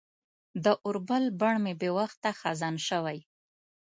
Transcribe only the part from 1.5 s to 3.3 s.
مې بې وخته خزان شوی